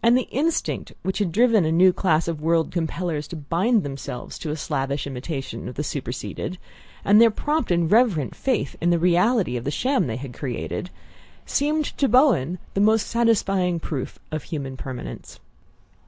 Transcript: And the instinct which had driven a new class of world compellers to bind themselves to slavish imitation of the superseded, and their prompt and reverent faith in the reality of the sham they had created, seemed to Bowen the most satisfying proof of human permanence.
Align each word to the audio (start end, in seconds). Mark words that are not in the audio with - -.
And 0.00 0.16
the 0.16 0.28
instinct 0.30 0.92
which 1.02 1.18
had 1.18 1.32
driven 1.32 1.64
a 1.64 1.72
new 1.72 1.92
class 1.92 2.28
of 2.28 2.40
world 2.40 2.70
compellers 2.70 3.26
to 3.26 3.34
bind 3.36 3.82
themselves 3.82 4.38
to 4.38 4.54
slavish 4.54 5.08
imitation 5.08 5.66
of 5.68 5.74
the 5.74 5.82
superseded, 5.82 6.56
and 7.04 7.20
their 7.20 7.32
prompt 7.32 7.72
and 7.72 7.90
reverent 7.90 8.36
faith 8.36 8.76
in 8.80 8.90
the 8.90 8.98
reality 9.00 9.56
of 9.56 9.64
the 9.64 9.72
sham 9.72 10.06
they 10.06 10.18
had 10.18 10.32
created, 10.34 10.90
seemed 11.46 11.86
to 11.98 12.08
Bowen 12.08 12.60
the 12.74 12.80
most 12.80 13.08
satisfying 13.08 13.80
proof 13.80 14.20
of 14.30 14.44
human 14.44 14.76
permanence. 14.76 15.40